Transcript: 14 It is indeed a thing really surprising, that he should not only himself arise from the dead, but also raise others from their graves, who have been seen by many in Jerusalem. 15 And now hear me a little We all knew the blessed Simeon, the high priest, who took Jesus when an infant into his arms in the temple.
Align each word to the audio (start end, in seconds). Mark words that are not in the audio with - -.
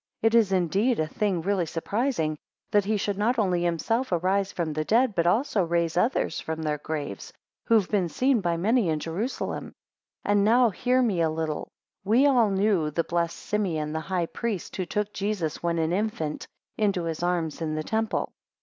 14 0.21 0.27
It 0.27 0.41
is 0.41 0.51
indeed 0.51 0.99
a 0.99 1.05
thing 1.05 1.43
really 1.43 1.67
surprising, 1.67 2.35
that 2.71 2.85
he 2.85 2.97
should 2.97 3.19
not 3.19 3.37
only 3.37 3.61
himself 3.61 4.11
arise 4.11 4.51
from 4.51 4.73
the 4.73 4.83
dead, 4.83 5.13
but 5.13 5.27
also 5.27 5.63
raise 5.63 5.95
others 5.95 6.39
from 6.39 6.63
their 6.63 6.79
graves, 6.79 7.31
who 7.65 7.75
have 7.75 7.87
been 7.87 8.09
seen 8.09 8.41
by 8.41 8.57
many 8.57 8.89
in 8.89 8.97
Jerusalem. 8.99 9.75
15 10.23 10.23
And 10.31 10.43
now 10.43 10.71
hear 10.71 11.03
me 11.03 11.21
a 11.21 11.29
little 11.29 11.69
We 12.03 12.25
all 12.25 12.49
knew 12.49 12.89
the 12.89 13.03
blessed 13.03 13.37
Simeon, 13.37 13.93
the 13.93 13.99
high 13.99 14.25
priest, 14.25 14.75
who 14.75 14.87
took 14.87 15.13
Jesus 15.13 15.61
when 15.61 15.77
an 15.77 15.93
infant 15.93 16.47
into 16.79 17.03
his 17.03 17.21
arms 17.21 17.61
in 17.61 17.75
the 17.75 17.83
temple. 17.83 18.33